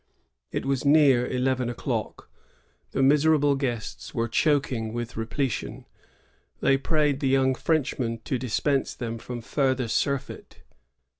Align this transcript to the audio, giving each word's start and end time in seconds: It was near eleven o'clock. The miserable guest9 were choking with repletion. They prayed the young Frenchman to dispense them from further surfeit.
It 0.51 0.65
was 0.65 0.83
near 0.83 1.27
eleven 1.27 1.69
o'clock. 1.69 2.27
The 2.89 3.03
miserable 3.03 3.55
guest9 3.55 4.15
were 4.15 4.27
choking 4.27 4.93
with 4.93 5.15
repletion. 5.15 5.85
They 6.59 6.75
prayed 6.77 7.19
the 7.19 7.27
young 7.27 7.53
Frenchman 7.53 8.17
to 8.25 8.39
dispense 8.39 8.95
them 8.95 9.19
from 9.19 9.41
further 9.41 9.87
surfeit. 9.87 10.63